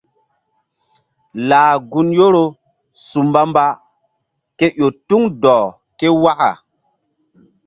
Lah 1.47 1.73
gun 1.89 2.07
Yoro 2.19 2.45
su 3.07 3.19
mbamba 3.27 3.65
ke 4.57 4.65
ƴo 4.79 4.87
tuŋ 5.07 5.23
dɔh 5.41 5.63
ke 5.99 6.07
waka. 6.23 6.51